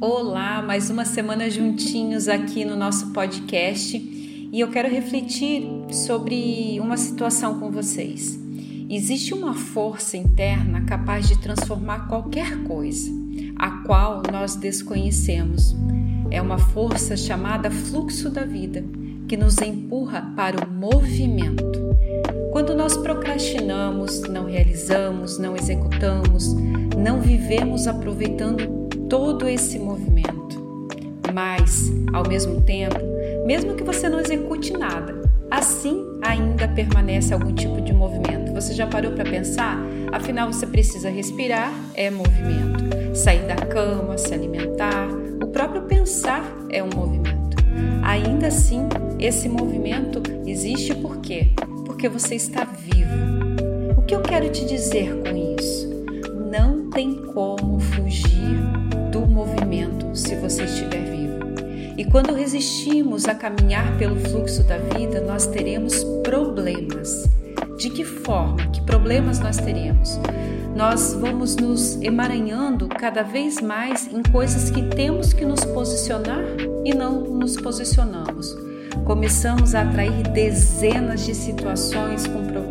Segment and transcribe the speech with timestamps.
[0.00, 6.96] Olá, mais uma semana juntinhos aqui no nosso podcast e eu quero refletir sobre uma
[6.96, 8.38] situação com vocês.
[8.88, 13.10] Existe uma força interna capaz de transformar qualquer coisa,
[13.56, 15.74] a qual nós desconhecemos.
[16.30, 18.84] É uma força chamada fluxo da vida,
[19.26, 21.96] que nos empurra para o movimento.
[22.52, 26.54] Quando nós procrastinamos, não realizamos, não executamos,
[26.96, 28.77] não vivemos aproveitando
[29.08, 30.58] todo esse movimento.
[31.32, 32.98] Mas, ao mesmo tempo,
[33.46, 38.52] mesmo que você não execute nada, assim ainda permanece algum tipo de movimento.
[38.52, 39.78] Você já parou para pensar?
[40.12, 43.16] Afinal, você precisa respirar, é movimento.
[43.16, 45.08] Sair da cama, se alimentar,
[45.42, 47.56] o próprio pensar é um movimento.
[48.02, 48.88] Ainda assim,
[49.18, 51.48] esse movimento existe por quê?
[51.86, 53.16] Porque você está vivo.
[53.96, 55.88] O que eu quero te dizer com isso?
[56.50, 58.27] Não tem como fugir
[60.18, 61.38] se você estiver vivo.
[61.96, 67.28] E quando resistimos a caminhar pelo fluxo da vida, nós teremos problemas.
[67.76, 68.56] De que forma?
[68.70, 70.18] Que problemas nós teremos?
[70.76, 76.44] Nós vamos nos emaranhando cada vez mais em coisas que temos que nos posicionar
[76.84, 78.56] e não nos posicionamos.
[79.04, 82.24] Começamos a atrair dezenas de situações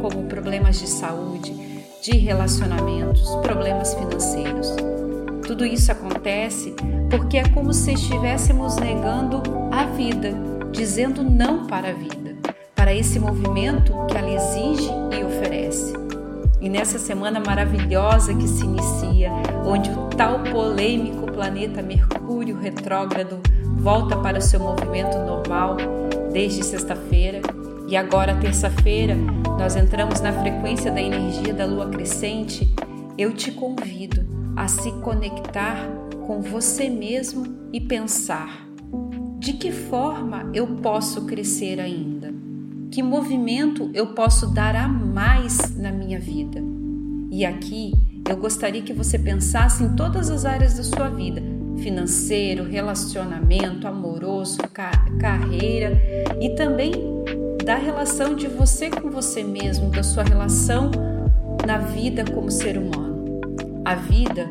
[0.00, 1.52] como problemas de saúde,
[2.02, 4.76] de relacionamentos, problemas financeiros.
[5.48, 6.74] Tudo isso acontece
[7.10, 10.34] porque é como se estivéssemos negando a vida,
[10.70, 12.36] dizendo não para a vida,
[12.76, 15.94] para esse movimento que ela exige e oferece.
[16.60, 19.32] E nessa semana maravilhosa que se inicia,
[19.64, 23.40] onde o tal polêmico planeta Mercúrio retrógrado
[23.78, 25.78] volta para o seu movimento normal
[26.30, 27.40] desde sexta-feira,
[27.88, 29.16] e agora terça-feira
[29.58, 32.70] nós entramos na frequência da energia da lua crescente,
[33.16, 35.88] eu te convido a se conectar
[36.26, 38.68] com você mesmo e pensar:
[39.38, 42.34] de que forma eu posso crescer ainda?
[42.90, 46.60] Que movimento eu posso dar a mais na minha vida?
[47.30, 47.92] E aqui
[48.28, 51.40] eu gostaria que você pensasse em todas as áreas da sua vida:
[51.80, 55.92] financeiro, relacionamento, amoroso, car carreira
[56.40, 56.92] e também
[57.64, 60.90] da relação de você com você mesmo, da sua relação
[61.64, 63.17] na vida como ser humano.
[63.84, 64.46] A vida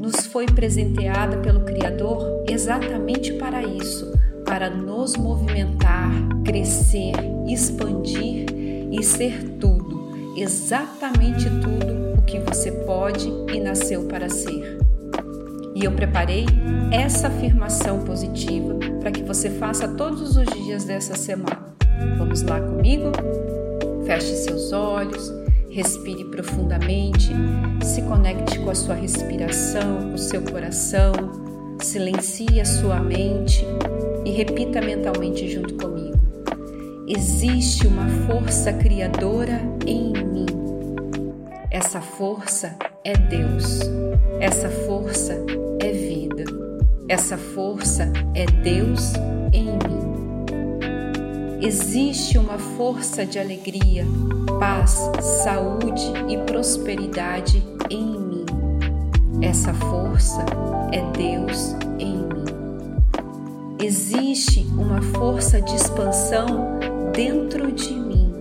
[0.00, 4.12] nos foi presenteada pelo Criador exatamente para isso,
[4.44, 6.10] para nos movimentar,
[6.44, 7.12] crescer,
[7.48, 8.46] expandir
[8.90, 14.78] e ser tudo, exatamente tudo o que você pode e nasceu para ser.
[15.74, 16.46] E eu preparei
[16.90, 21.74] essa afirmação positiva para que você faça todos os dias dessa semana.
[22.16, 23.10] Vamos lá comigo?
[24.06, 25.32] Feche seus olhos
[25.76, 27.15] Respire profundamente,
[27.96, 31.14] se conecte com a sua respiração, com o seu coração,
[31.80, 33.64] silencie a sua mente
[34.22, 36.18] e repita mentalmente junto comigo.
[37.08, 40.44] Existe uma força criadora em mim.
[41.70, 43.80] Essa força é Deus.
[44.40, 45.32] Essa força
[45.80, 46.44] é vida.
[47.08, 49.14] Essa força é Deus
[49.54, 50.05] em mim.
[51.60, 54.04] Existe uma força de alegria,
[54.60, 55.10] paz,
[55.42, 58.46] saúde e prosperidade em mim.
[59.40, 60.44] Essa força
[60.92, 62.44] é Deus em mim.
[63.82, 66.78] Existe uma força de expansão
[67.14, 68.34] dentro de mim.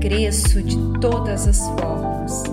[0.00, 2.44] Cresço de todas as formas.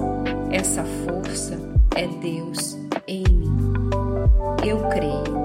[0.50, 1.60] Essa força
[1.96, 3.52] é Deus em mim.
[4.66, 5.38] Eu creio.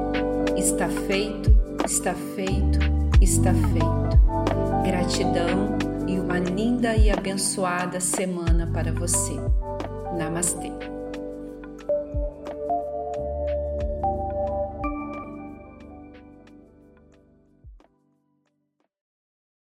[0.56, 1.50] Está feito,
[1.84, 4.83] está feito, está feito.
[4.84, 5.78] Gratidão
[6.09, 9.34] e uma linda e abençoada semana para você.
[10.16, 10.72] Namastê.